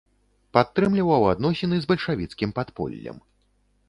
Падтрымліваў 0.57 1.25
адносіны 1.33 1.75
з 1.83 1.91
бальшавіцкім 1.91 2.55
падполлем. 2.61 3.21